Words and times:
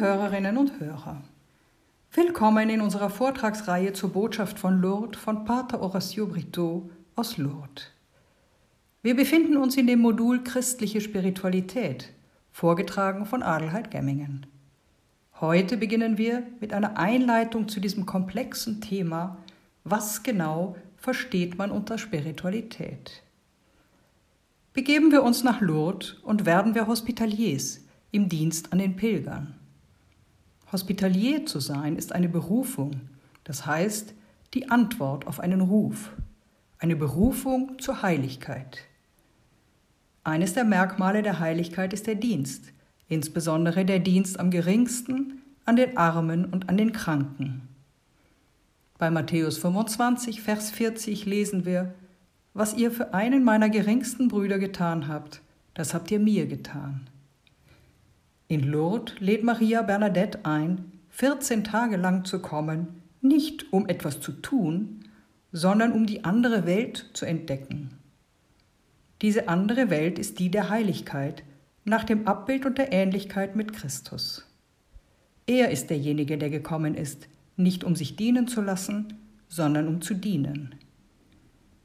Hörerinnen 0.00 0.56
und 0.56 0.80
Hörer. 0.80 1.20
Willkommen 2.12 2.70
in 2.70 2.80
unserer 2.80 3.10
Vortragsreihe 3.10 3.92
zur 3.92 4.08
Botschaft 4.14 4.58
von 4.58 4.80
Lourdes 4.80 5.20
von 5.20 5.44
Pater 5.44 5.78
Horacio 5.78 6.26
Brito 6.26 6.88
aus 7.16 7.36
Lourdes. 7.36 7.84
Wir 9.02 9.14
befinden 9.14 9.58
uns 9.58 9.76
in 9.76 9.86
dem 9.86 9.98
Modul 9.98 10.42
Christliche 10.42 11.02
Spiritualität, 11.02 12.14
vorgetragen 12.50 13.26
von 13.26 13.42
Adelheid 13.42 13.90
Gemmingen. 13.90 14.46
Heute 15.38 15.76
beginnen 15.76 16.16
wir 16.16 16.44
mit 16.60 16.72
einer 16.72 16.96
Einleitung 16.96 17.68
zu 17.68 17.78
diesem 17.78 18.06
komplexen 18.06 18.80
Thema, 18.80 19.36
was 19.84 20.22
genau 20.22 20.76
versteht 20.96 21.58
man 21.58 21.70
unter 21.70 21.98
Spiritualität. 21.98 23.22
Begeben 24.72 25.12
wir 25.12 25.22
uns 25.22 25.44
nach 25.44 25.60
Lourdes 25.60 26.14
und 26.22 26.46
werden 26.46 26.74
wir 26.74 26.86
Hospitaliers 26.86 27.84
im 28.12 28.30
Dienst 28.30 28.72
an 28.72 28.78
den 28.78 28.96
Pilgern. 28.96 29.59
Hospitalier 30.72 31.46
zu 31.46 31.58
sein 31.58 31.96
ist 31.96 32.12
eine 32.12 32.28
Berufung, 32.28 33.00
das 33.44 33.66
heißt 33.66 34.14
die 34.54 34.70
Antwort 34.70 35.26
auf 35.26 35.40
einen 35.40 35.60
Ruf, 35.60 36.12
eine 36.78 36.96
Berufung 36.96 37.78
zur 37.78 38.02
Heiligkeit. 38.02 38.78
Eines 40.22 40.54
der 40.54 40.64
Merkmale 40.64 41.22
der 41.22 41.40
Heiligkeit 41.40 41.92
ist 41.92 42.06
der 42.06 42.14
Dienst, 42.14 42.72
insbesondere 43.08 43.84
der 43.84 43.98
Dienst 43.98 44.38
am 44.38 44.50
geringsten, 44.50 45.42
an 45.64 45.76
den 45.76 45.96
Armen 45.96 46.44
und 46.44 46.68
an 46.68 46.76
den 46.76 46.92
Kranken. 46.92 47.62
Bei 48.98 49.10
Matthäus 49.10 49.58
25, 49.58 50.42
Vers 50.42 50.70
40 50.70 51.26
lesen 51.26 51.64
wir, 51.64 51.94
Was 52.52 52.74
ihr 52.74 52.90
für 52.90 53.14
einen 53.14 53.44
meiner 53.44 53.70
geringsten 53.70 54.28
Brüder 54.28 54.58
getan 54.58 55.08
habt, 55.08 55.40
das 55.74 55.94
habt 55.94 56.10
ihr 56.10 56.20
mir 56.20 56.46
getan. 56.46 57.08
In 58.50 58.64
Lourdes 58.64 59.14
lädt 59.20 59.44
Maria 59.44 59.82
Bernadette 59.82 60.40
ein, 60.44 60.90
14 61.10 61.62
Tage 61.62 61.96
lang 61.96 62.24
zu 62.24 62.40
kommen, 62.40 62.88
nicht 63.20 63.72
um 63.72 63.86
etwas 63.86 64.20
zu 64.20 64.32
tun, 64.32 65.04
sondern 65.52 65.92
um 65.92 66.04
die 66.04 66.24
andere 66.24 66.66
Welt 66.66 67.10
zu 67.12 67.26
entdecken. 67.26 67.90
Diese 69.22 69.48
andere 69.48 69.88
Welt 69.88 70.18
ist 70.18 70.40
die 70.40 70.50
der 70.50 70.68
Heiligkeit, 70.68 71.44
nach 71.84 72.02
dem 72.02 72.26
Abbild 72.26 72.66
und 72.66 72.76
der 72.76 72.92
Ähnlichkeit 72.92 73.54
mit 73.54 73.72
Christus. 73.72 74.44
Er 75.46 75.70
ist 75.70 75.88
derjenige, 75.88 76.36
der 76.36 76.50
gekommen 76.50 76.96
ist, 76.96 77.28
nicht 77.56 77.84
um 77.84 77.94
sich 77.94 78.16
dienen 78.16 78.48
zu 78.48 78.62
lassen, 78.62 79.14
sondern 79.46 79.86
um 79.86 80.00
zu 80.00 80.14
dienen. 80.14 80.74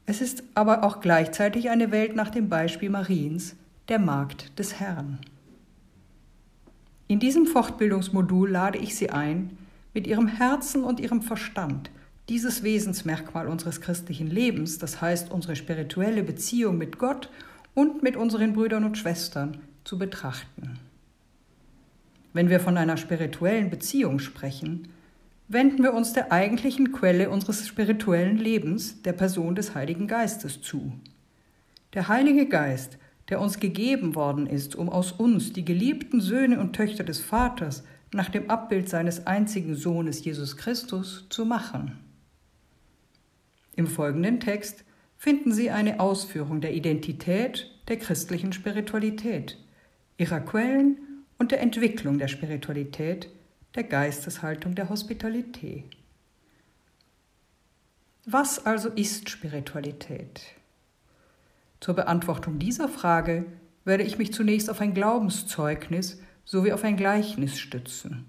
Es 0.04 0.20
ist 0.20 0.42
aber 0.54 0.82
auch 0.82 1.00
gleichzeitig 1.00 1.70
eine 1.70 1.92
Welt 1.92 2.16
nach 2.16 2.30
dem 2.30 2.48
Beispiel 2.48 2.90
Mariens, 2.90 3.54
der 3.86 4.00
Magd 4.00 4.58
des 4.58 4.80
Herrn. 4.80 5.20
In 7.08 7.20
diesem 7.20 7.46
Fortbildungsmodul 7.46 8.50
lade 8.50 8.78
ich 8.78 8.96
Sie 8.96 9.10
ein, 9.10 9.56
mit 9.94 10.06
Ihrem 10.06 10.28
Herzen 10.28 10.84
und 10.84 11.00
Ihrem 11.00 11.22
Verstand 11.22 11.90
dieses 12.28 12.64
Wesensmerkmal 12.64 13.46
unseres 13.46 13.80
christlichen 13.80 14.26
Lebens, 14.26 14.78
das 14.78 15.00
heißt 15.00 15.30
unsere 15.30 15.54
spirituelle 15.54 16.22
Beziehung 16.22 16.76
mit 16.76 16.98
Gott 16.98 17.30
und 17.74 18.02
mit 18.02 18.16
unseren 18.16 18.52
Brüdern 18.52 18.84
und 18.84 18.98
Schwestern, 18.98 19.58
zu 19.84 19.98
betrachten. 19.98 20.80
Wenn 22.32 22.50
wir 22.50 22.58
von 22.58 22.76
einer 22.76 22.96
spirituellen 22.96 23.70
Beziehung 23.70 24.18
sprechen, 24.18 24.88
wenden 25.48 25.84
wir 25.84 25.94
uns 25.94 26.12
der 26.12 26.32
eigentlichen 26.32 26.90
Quelle 26.90 27.30
unseres 27.30 27.66
spirituellen 27.68 28.36
Lebens, 28.36 29.02
der 29.02 29.12
Person 29.12 29.54
des 29.54 29.76
Heiligen 29.76 30.08
Geistes, 30.08 30.60
zu. 30.60 30.92
Der 31.94 32.08
Heilige 32.08 32.48
Geist 32.48 32.98
der 33.28 33.40
uns 33.40 33.58
gegeben 33.58 34.14
worden 34.14 34.46
ist, 34.46 34.76
um 34.76 34.88
aus 34.88 35.12
uns, 35.12 35.52
die 35.52 35.64
geliebten 35.64 36.20
Söhne 36.20 36.60
und 36.60 36.74
Töchter 36.74 37.04
des 37.04 37.20
Vaters, 37.20 37.84
nach 38.12 38.28
dem 38.28 38.50
Abbild 38.50 38.88
seines 38.88 39.26
einzigen 39.26 39.74
Sohnes 39.74 40.24
Jesus 40.24 40.56
Christus 40.56 41.26
zu 41.28 41.44
machen. 41.44 41.98
Im 43.74 43.86
folgenden 43.86 44.40
Text 44.40 44.84
finden 45.18 45.52
Sie 45.52 45.70
eine 45.70 46.00
Ausführung 46.00 46.60
der 46.60 46.74
Identität 46.74 47.70
der 47.88 47.98
christlichen 47.98 48.52
Spiritualität, 48.52 49.58
ihrer 50.18 50.40
Quellen 50.40 50.98
und 51.38 51.52
der 51.52 51.60
Entwicklung 51.60 52.18
der 52.18 52.28
Spiritualität, 52.28 53.28
der 53.74 53.84
Geisteshaltung 53.84 54.74
der 54.74 54.88
Hospitalität. 54.88 55.84
Was 58.24 58.64
also 58.64 58.88
ist 58.88 59.30
Spiritualität? 59.30 60.40
Zur 61.86 61.94
Beantwortung 61.94 62.58
dieser 62.58 62.88
Frage 62.88 63.46
werde 63.84 64.02
ich 64.02 64.18
mich 64.18 64.32
zunächst 64.32 64.68
auf 64.70 64.80
ein 64.80 64.92
Glaubenszeugnis 64.92 66.20
sowie 66.44 66.72
auf 66.72 66.82
ein 66.82 66.96
Gleichnis 66.96 67.60
stützen. 67.60 68.26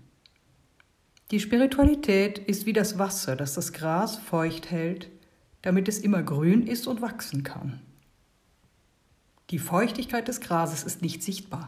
Die 1.31 1.39
Spiritualität 1.39 2.37
ist 2.37 2.67
wie 2.67 2.73
das 2.73 2.99
Wasser, 2.99 3.35
das 3.35 3.55
das 3.55 3.73
Gras 3.73 4.17
feucht 4.17 4.69
hält, 4.69 5.09
damit 5.63 5.87
es 5.87 5.97
immer 5.97 6.21
grün 6.21 6.67
ist 6.67 6.85
und 6.85 7.01
wachsen 7.01 7.41
kann. 7.41 7.81
Die 9.49 9.57
Feuchtigkeit 9.57 10.27
des 10.27 10.39
Grases 10.39 10.83
ist 10.83 11.01
nicht 11.01 11.23
sichtbar, 11.23 11.65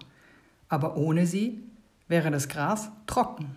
aber 0.68 0.96
ohne 0.96 1.26
sie 1.26 1.64
wäre 2.08 2.30
das 2.30 2.50
Gras 2.50 2.92
trocken. 3.08 3.56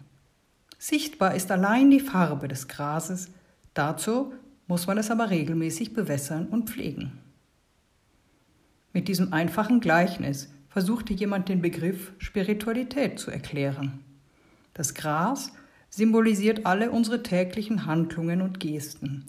Sichtbar 0.78 1.34
ist 1.34 1.50
allein 1.50 1.90
die 1.90 2.00
Farbe 2.00 2.48
des 2.48 2.66
Grases, 2.66 3.28
dazu 3.74 4.32
muss 4.68 4.86
man 4.86 4.96
es 4.96 5.10
aber 5.10 5.28
regelmäßig 5.28 5.92
bewässern 5.92 6.46
und 6.46 6.70
pflegen. 6.70 7.21
Mit 8.92 9.08
diesem 9.08 9.32
einfachen 9.32 9.80
Gleichnis 9.80 10.52
versuchte 10.68 11.14
jemand 11.14 11.48
den 11.48 11.62
Begriff 11.62 12.12
Spiritualität 12.18 13.18
zu 13.18 13.30
erklären. 13.30 14.00
Das 14.74 14.94
Gras 14.94 15.52
symbolisiert 15.88 16.66
alle 16.66 16.90
unsere 16.90 17.22
täglichen 17.22 17.86
Handlungen 17.86 18.42
und 18.42 18.60
Gesten. 18.60 19.28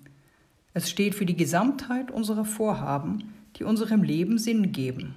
Es 0.73 0.89
steht 0.89 1.15
für 1.15 1.25
die 1.25 1.35
Gesamtheit 1.35 2.11
unserer 2.11 2.45
Vorhaben, 2.45 3.33
die 3.57 3.63
unserem 3.63 4.03
Leben 4.03 4.37
Sinn 4.37 4.71
geben. 4.71 5.15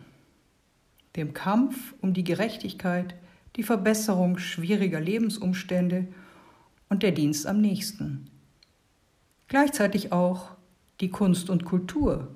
Dem 1.17 1.33
Kampf 1.33 1.95
um 2.01 2.13
die 2.13 2.25
Gerechtigkeit, 2.25 3.15
die 3.57 3.63
Verbesserung 3.63 4.39
schwieriger 4.39 5.01
Lebensumstände 5.01 6.09
und 6.89 7.03
der 7.03 7.13
Dienst 7.13 7.47
am 7.47 7.61
nächsten. 7.61 8.31
Gleichzeitig 9.49 10.13
auch 10.13 10.51
die 11.01 11.09
Kunst 11.09 11.49
und 11.49 11.65
Kultur, 11.65 12.36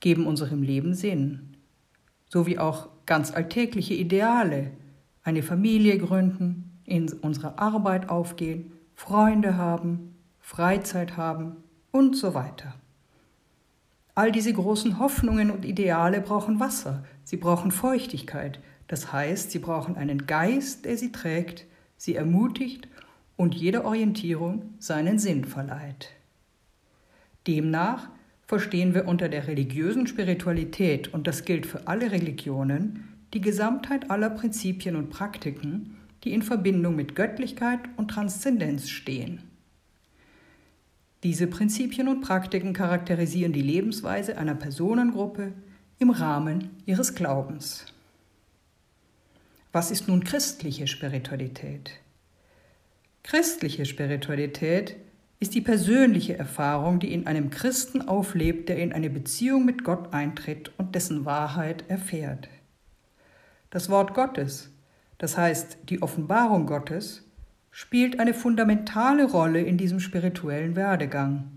geben 0.00 0.26
unserem 0.26 0.62
Leben 0.62 0.94
Sinn, 0.94 1.56
so 2.28 2.46
wie 2.46 2.58
auch 2.58 2.88
ganz 3.06 3.32
alltägliche 3.32 3.94
Ideale, 3.94 4.72
eine 5.22 5.42
Familie 5.42 5.98
gründen, 5.98 6.80
in 6.84 7.12
unserer 7.12 7.58
Arbeit 7.58 8.08
aufgehen, 8.08 8.72
Freunde 8.94 9.56
haben, 9.56 10.14
Freizeit 10.40 11.16
haben 11.16 11.56
und 11.92 12.16
so 12.16 12.34
weiter. 12.34 12.74
All 14.14 14.32
diese 14.32 14.52
großen 14.52 14.98
Hoffnungen 14.98 15.50
und 15.50 15.64
Ideale 15.64 16.20
brauchen 16.20 16.58
Wasser, 16.60 17.04
sie 17.22 17.36
brauchen 17.36 17.70
Feuchtigkeit, 17.70 18.60
das 18.88 19.12
heißt, 19.12 19.52
sie 19.52 19.60
brauchen 19.60 19.96
einen 19.96 20.26
Geist, 20.26 20.84
der 20.84 20.96
sie 20.96 21.12
trägt, 21.12 21.64
sie 21.96 22.16
ermutigt 22.16 22.88
und 23.36 23.54
jeder 23.54 23.84
Orientierung 23.84 24.74
seinen 24.78 25.18
Sinn 25.18 25.44
verleiht. 25.44 26.10
Demnach 27.46 28.08
verstehen 28.50 28.94
wir 28.94 29.06
unter 29.06 29.28
der 29.28 29.46
religiösen 29.46 30.08
Spiritualität, 30.08 31.14
und 31.14 31.28
das 31.28 31.44
gilt 31.44 31.66
für 31.66 31.86
alle 31.86 32.10
Religionen, 32.10 33.16
die 33.32 33.40
Gesamtheit 33.40 34.10
aller 34.10 34.28
Prinzipien 34.28 34.96
und 34.96 35.08
Praktiken, 35.08 35.96
die 36.24 36.32
in 36.32 36.42
Verbindung 36.42 36.96
mit 36.96 37.14
Göttlichkeit 37.14 37.78
und 37.96 38.08
Transzendenz 38.08 38.90
stehen. 38.90 39.44
Diese 41.22 41.46
Prinzipien 41.46 42.08
und 42.08 42.22
Praktiken 42.22 42.72
charakterisieren 42.72 43.52
die 43.52 43.62
Lebensweise 43.62 44.36
einer 44.36 44.56
Personengruppe 44.56 45.52
im 46.00 46.10
Rahmen 46.10 46.70
ihres 46.86 47.14
Glaubens. 47.14 47.86
Was 49.70 49.92
ist 49.92 50.08
nun 50.08 50.24
christliche 50.24 50.88
Spiritualität? 50.88 51.92
Christliche 53.22 53.86
Spiritualität 53.86 54.96
ist 55.40 55.54
die 55.54 55.62
persönliche 55.62 56.38
Erfahrung, 56.38 57.00
die 57.00 57.12
in 57.12 57.26
einem 57.26 57.48
Christen 57.48 58.02
auflebt, 58.02 58.68
der 58.68 58.76
in 58.76 58.92
eine 58.92 59.08
Beziehung 59.08 59.64
mit 59.64 59.84
Gott 59.84 60.12
eintritt 60.12 60.70
und 60.76 60.94
dessen 60.94 61.24
Wahrheit 61.24 61.84
erfährt. 61.88 62.48
Das 63.70 63.88
Wort 63.88 64.12
Gottes, 64.12 64.70
das 65.16 65.38
heißt 65.38 65.78
die 65.88 66.02
Offenbarung 66.02 66.66
Gottes, 66.66 67.24
spielt 67.70 68.20
eine 68.20 68.34
fundamentale 68.34 69.24
Rolle 69.24 69.62
in 69.62 69.78
diesem 69.78 69.98
spirituellen 69.98 70.76
Werdegang. 70.76 71.50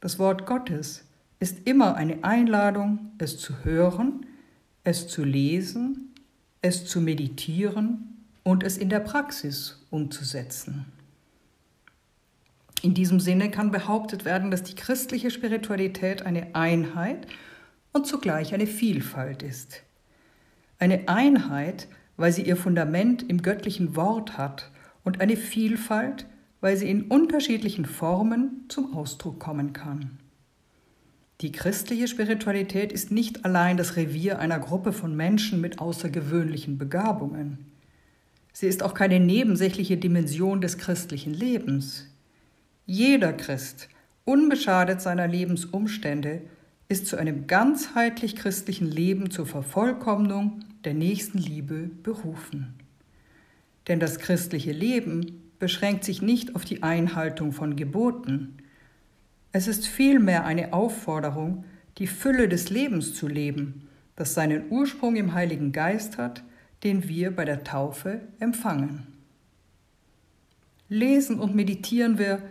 Das 0.00 0.18
Wort 0.20 0.46
Gottes 0.46 1.04
ist 1.40 1.66
immer 1.66 1.96
eine 1.96 2.22
Einladung, 2.22 3.10
es 3.18 3.38
zu 3.38 3.64
hören, 3.64 4.26
es 4.84 5.08
zu 5.08 5.24
lesen, 5.24 6.14
es 6.60 6.84
zu 6.84 7.00
meditieren 7.00 8.26
und 8.44 8.62
es 8.62 8.78
in 8.78 8.90
der 8.90 9.00
Praxis 9.00 9.84
umzusetzen. 9.90 10.86
In 12.82 12.94
diesem 12.94 13.20
Sinne 13.20 13.48
kann 13.48 13.70
behauptet 13.70 14.24
werden, 14.24 14.50
dass 14.50 14.64
die 14.64 14.74
christliche 14.74 15.30
Spiritualität 15.30 16.26
eine 16.26 16.54
Einheit 16.56 17.28
und 17.92 18.08
zugleich 18.08 18.52
eine 18.54 18.66
Vielfalt 18.66 19.44
ist. 19.44 19.82
Eine 20.80 21.08
Einheit, 21.08 21.86
weil 22.16 22.32
sie 22.32 22.42
ihr 22.42 22.56
Fundament 22.56 23.22
im 23.28 23.40
göttlichen 23.40 23.94
Wort 23.94 24.36
hat 24.36 24.70
und 25.04 25.20
eine 25.20 25.36
Vielfalt, 25.36 26.26
weil 26.60 26.76
sie 26.76 26.90
in 26.90 27.04
unterschiedlichen 27.04 27.84
Formen 27.84 28.64
zum 28.68 28.96
Ausdruck 28.96 29.38
kommen 29.38 29.72
kann. 29.72 30.18
Die 31.40 31.52
christliche 31.52 32.08
Spiritualität 32.08 32.92
ist 32.92 33.12
nicht 33.12 33.44
allein 33.44 33.76
das 33.76 33.94
Revier 33.96 34.40
einer 34.40 34.58
Gruppe 34.58 34.92
von 34.92 35.14
Menschen 35.16 35.60
mit 35.60 35.78
außergewöhnlichen 35.78 36.78
Begabungen. 36.78 37.58
Sie 38.52 38.66
ist 38.66 38.82
auch 38.82 38.94
keine 38.94 39.20
nebensächliche 39.20 39.96
Dimension 39.96 40.60
des 40.60 40.78
christlichen 40.78 41.32
Lebens. 41.32 42.11
Jeder 42.94 43.32
Christ, 43.32 43.88
unbeschadet 44.26 45.00
seiner 45.00 45.26
Lebensumstände, 45.26 46.42
ist 46.90 47.06
zu 47.06 47.16
einem 47.16 47.46
ganzheitlich 47.46 48.36
christlichen 48.36 48.86
Leben 48.86 49.30
zur 49.30 49.46
Vervollkommnung 49.46 50.60
der 50.84 50.92
nächsten 50.92 51.38
Liebe 51.38 51.88
berufen. 52.02 52.74
Denn 53.88 53.98
das 53.98 54.18
christliche 54.18 54.72
Leben 54.72 55.40
beschränkt 55.58 56.04
sich 56.04 56.20
nicht 56.20 56.54
auf 56.54 56.66
die 56.66 56.82
Einhaltung 56.82 57.52
von 57.52 57.76
Geboten. 57.76 58.58
Es 59.52 59.68
ist 59.68 59.86
vielmehr 59.86 60.44
eine 60.44 60.74
Aufforderung, 60.74 61.64
die 61.96 62.06
Fülle 62.06 62.46
des 62.46 62.68
Lebens 62.68 63.14
zu 63.14 63.26
leben, 63.26 63.88
das 64.16 64.34
seinen 64.34 64.70
Ursprung 64.70 65.16
im 65.16 65.32
Heiligen 65.32 65.72
Geist 65.72 66.18
hat, 66.18 66.44
den 66.84 67.08
wir 67.08 67.34
bei 67.34 67.46
der 67.46 67.64
Taufe 67.64 68.20
empfangen. 68.38 69.06
Lesen 70.90 71.40
und 71.40 71.54
meditieren 71.54 72.18
wir 72.18 72.42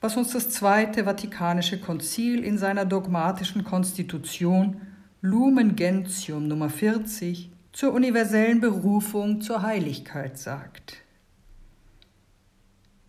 was 0.00 0.16
uns 0.16 0.32
das 0.32 0.48
Zweite 0.48 1.04
Vatikanische 1.04 1.78
Konzil 1.78 2.42
in 2.42 2.56
seiner 2.56 2.86
dogmatischen 2.86 3.64
Konstitution 3.64 4.80
Lumen 5.20 5.76
Gentium 5.76 6.48
Nummer 6.48 6.70
40 6.70 7.50
zur 7.72 7.92
universellen 7.92 8.60
Berufung 8.60 9.42
zur 9.42 9.62
Heiligkeit 9.62 10.38
sagt. 10.38 10.96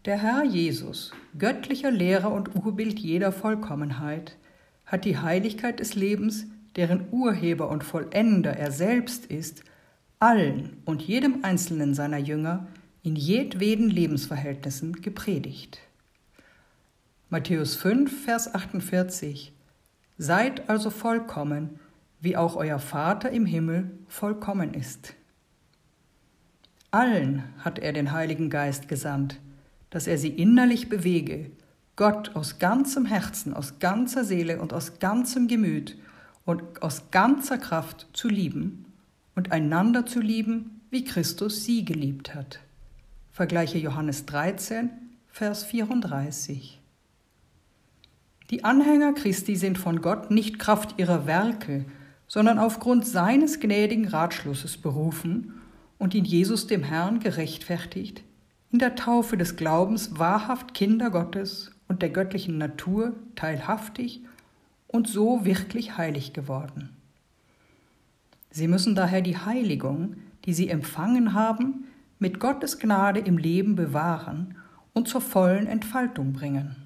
Der 0.04 0.18
Herr 0.18 0.44
Jesus, 0.44 1.12
göttlicher 1.38 1.92
Lehrer 1.92 2.32
und 2.32 2.56
Urbild 2.56 3.00
jeder 3.00 3.32
Vollkommenheit, 3.32 4.36
hat 4.86 5.06
die 5.06 5.18
Heiligkeit 5.18 5.80
des 5.80 5.96
Lebens, 5.96 6.48
deren 6.76 7.06
Urheber 7.12 7.70
und 7.70 7.84
Vollender 7.86 8.58
er 8.58 8.72
selbst 8.72 9.28
ist, 9.28 9.64
allen 10.20 10.82
und 10.86 11.02
jedem 11.02 11.44
einzelnen 11.44 11.94
seiner 11.94 12.18
Jünger 12.18 12.68
in 13.04 13.16
jedweden 13.16 13.90
Lebensverhältnissen 13.90 15.02
gepredigt. 15.02 15.80
Matthäus 17.34 17.78
5, 17.78 18.26
Vers 18.26 18.54
48. 18.54 19.54
Seid 20.18 20.70
also 20.70 20.90
vollkommen, 20.90 21.80
wie 22.20 22.36
auch 22.36 22.58
euer 22.58 22.78
Vater 22.78 23.30
im 23.30 23.46
Himmel 23.46 23.90
vollkommen 24.10 24.74
ist. 24.74 25.14
Allen 26.92 27.46
hat 27.60 27.80
er 27.80 27.94
den 27.94 28.12
Heiligen 28.12 28.50
Geist 28.50 28.90
gesandt, 28.90 29.40
dass 29.92 30.08
er 30.08 30.18
sie 30.18 30.28
innerlich 30.28 30.90
bewege, 30.90 31.52
Gott 31.96 32.36
aus 32.36 32.60
ganzem 32.60 33.06
Herzen, 33.06 33.54
aus 33.54 33.80
ganzer 33.80 34.26
Seele 34.26 34.60
und 34.60 34.74
aus 34.74 35.00
ganzem 35.00 35.48
Gemüt 35.48 35.98
und 36.44 36.84
aus 36.84 37.12
ganzer 37.12 37.58
Kraft 37.58 38.08
zu 38.12 38.28
lieben 38.28 38.88
und 39.36 39.54
einander 39.54 40.06
zu 40.06 40.20
lieben, 40.20 40.82
wie 40.90 41.06
Christus 41.06 41.64
sie 41.64 41.86
geliebt 41.86 42.36
hat. 42.36 42.60
Vergleiche 43.32 43.78
Johannes 43.78 44.26
13, 44.26 44.90
Vers 45.30 45.64
34. 45.64 46.81
Die 48.52 48.66
Anhänger 48.66 49.14
Christi 49.14 49.56
sind 49.56 49.78
von 49.78 50.02
Gott 50.02 50.30
nicht 50.30 50.60
Kraft 50.60 50.96
ihrer 51.00 51.26
Werke, 51.26 51.86
sondern 52.28 52.60
aufgrund 52.60 53.08
seines 53.08 53.62
gnädigen 53.62 54.10
Ratschlusses 54.10 54.78
berufen 54.78 55.54
und 55.98 56.14
in 56.16 56.26
Jesus 56.26 56.68
dem 56.68 56.84
Herrn 56.84 57.22
gerechtfertigt, 57.22 58.24
in 58.70 58.80
der 58.80 58.96
Taufe 58.96 59.38
des 59.38 59.56
Glaubens 59.56 60.20
wahrhaft 60.20 60.74
Kinder 60.74 61.12
Gottes 61.12 61.72
und 61.88 62.02
der 62.02 62.10
göttlichen 62.10 62.58
Natur 62.58 63.14
teilhaftig 63.36 64.22
und 64.88 65.08
so 65.08 65.46
wirklich 65.46 65.98
heilig 65.98 66.34
geworden. 66.34 66.90
Sie 68.50 68.68
müssen 68.68 68.96
daher 68.96 69.22
die 69.22 69.38
Heiligung, 69.38 70.18
die 70.44 70.54
sie 70.54 70.68
empfangen 70.68 71.34
haben, 71.34 71.86
mit 72.20 72.42
Gottes 72.42 72.80
Gnade 72.80 73.22
im 73.22 73.38
Leben 73.38 73.76
bewahren 73.76 74.56
und 74.92 75.08
zur 75.08 75.22
vollen 75.22 75.68
Entfaltung 75.68 76.34
bringen. 76.34 76.81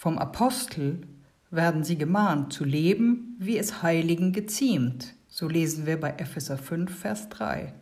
Vom 0.00 0.16
Apostel 0.16 1.02
werden 1.50 1.84
sie 1.84 1.98
gemahnt 1.98 2.54
zu 2.54 2.64
leben, 2.64 3.36
wie 3.38 3.58
es 3.58 3.82
Heiligen 3.82 4.32
geziemt. 4.32 5.12
So 5.28 5.46
lesen 5.46 5.84
wir 5.84 6.00
bei 6.00 6.14
Epheser 6.16 6.56
5, 6.56 7.00
Vers 7.00 7.28
3. 7.28 7.74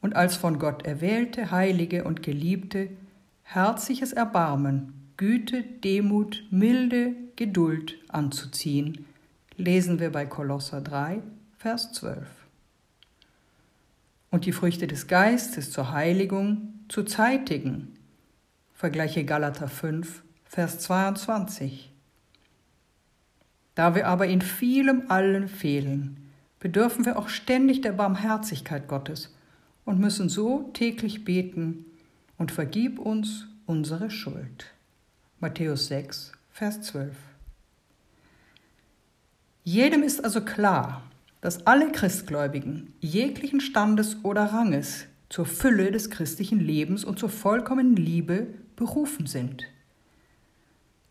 Und 0.00 0.14
als 0.14 0.36
von 0.36 0.60
Gott 0.60 0.86
erwählte, 0.86 1.50
Heilige 1.50 2.04
und 2.04 2.22
Geliebte, 2.22 2.90
herzliches 3.42 4.12
Erbarmen, 4.12 5.10
Güte, 5.16 5.64
Demut, 5.64 6.44
Milde, 6.52 7.16
Geduld 7.34 7.96
anzuziehen, 8.06 9.04
lesen 9.56 9.98
wir 9.98 10.12
bei 10.12 10.26
Kolosser 10.26 10.80
3, 10.80 11.22
Vers 11.58 11.90
12. 11.90 12.24
Und 14.30 14.46
die 14.46 14.52
Früchte 14.52 14.86
des 14.86 15.08
Geistes 15.08 15.72
zur 15.72 15.90
Heiligung 15.90 16.72
zu 16.88 17.02
zeitigen, 17.02 17.96
vergleiche 18.74 19.24
Galater 19.24 19.66
5, 19.66 20.22
Vers 20.52 20.80
22. 20.80 21.92
Da 23.76 23.94
wir 23.94 24.08
aber 24.08 24.26
in 24.26 24.42
vielem 24.42 25.04
allen 25.08 25.46
fehlen, 25.46 26.28
bedürfen 26.58 27.06
wir 27.06 27.20
auch 27.20 27.28
ständig 27.28 27.82
der 27.82 27.92
Barmherzigkeit 27.92 28.88
Gottes 28.88 29.32
und 29.84 30.00
müssen 30.00 30.28
so 30.28 30.68
täglich 30.72 31.24
beten 31.24 31.84
und 32.36 32.50
vergib 32.50 32.98
uns 32.98 33.46
unsere 33.66 34.10
Schuld. 34.10 34.74
Matthäus 35.38 35.86
6, 35.86 36.32
Vers 36.50 36.82
12. 36.82 37.14
Jedem 39.62 40.02
ist 40.02 40.24
also 40.24 40.40
klar, 40.40 41.04
dass 41.42 41.64
alle 41.64 41.92
Christgläubigen 41.92 42.92
jeglichen 42.98 43.60
Standes 43.60 44.16
oder 44.24 44.46
Ranges 44.46 45.06
zur 45.28 45.46
Fülle 45.46 45.92
des 45.92 46.10
christlichen 46.10 46.58
Lebens 46.58 47.04
und 47.04 47.20
zur 47.20 47.28
vollkommenen 47.28 47.94
Liebe 47.94 48.48
berufen 48.74 49.26
sind. 49.26 49.68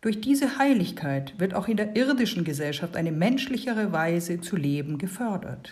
Durch 0.01 0.22
diese 0.22 0.58
Heiligkeit 0.58 1.38
wird 1.39 1.53
auch 1.53 1.68
in 1.68 1.75
der 1.75 1.98
irdischen 1.98 2.46
Gesellschaft 2.46 2.96
eine 2.96 3.12
menschlichere 3.12 3.91
Weise 3.91 4.39
zu 4.39 4.56
leben 4.56 4.98
gefördert. 4.98 5.72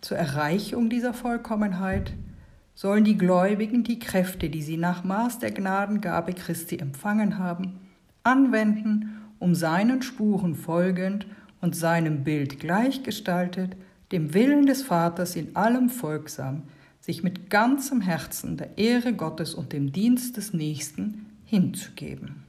Zur 0.00 0.16
Erreichung 0.16 0.90
dieser 0.90 1.14
Vollkommenheit 1.14 2.14
sollen 2.74 3.04
die 3.04 3.16
Gläubigen 3.16 3.84
die 3.84 4.00
Kräfte, 4.00 4.50
die 4.50 4.62
sie 4.62 4.76
nach 4.76 5.04
Maß 5.04 5.38
der 5.38 5.52
Gnadengabe 5.52 6.32
Christi 6.32 6.78
empfangen 6.78 7.38
haben, 7.38 7.78
anwenden, 8.24 9.20
um 9.38 9.54
seinen 9.54 10.02
Spuren 10.02 10.56
folgend 10.56 11.26
und 11.60 11.76
seinem 11.76 12.24
Bild 12.24 12.58
gleichgestaltet, 12.58 13.76
dem 14.10 14.34
Willen 14.34 14.66
des 14.66 14.82
Vaters 14.82 15.36
in 15.36 15.54
allem 15.54 15.90
folgsam, 15.90 16.64
sich 17.00 17.22
mit 17.22 17.50
ganzem 17.50 18.00
Herzen 18.00 18.56
der 18.56 18.78
Ehre 18.78 19.12
Gottes 19.12 19.54
und 19.54 19.72
dem 19.72 19.92
Dienst 19.92 20.36
des 20.36 20.52
Nächsten 20.52 21.26
hinzugeben. 21.44 22.47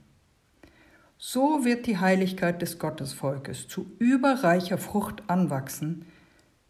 So 1.21 1.65
wird 1.65 1.85
die 1.85 1.97
Heiligkeit 1.97 2.61
des 2.61 2.79
Gottesvolkes 2.79 3.67
zu 3.67 3.91
überreicher 3.99 4.77
Frucht 4.77 5.21
anwachsen, 5.27 6.05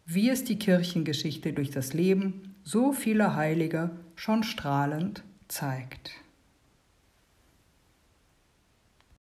wie 0.06 0.28
es 0.28 0.42
die 0.42 0.58
Kirchengeschichte 0.58 1.52
durch 1.52 1.70
das 1.70 1.92
Leben 1.92 2.56
so 2.64 2.92
vieler 2.92 3.36
Heiliger 3.36 3.92
schon 4.16 4.42
strahlend 4.42 5.22
zeigt. 5.46 6.10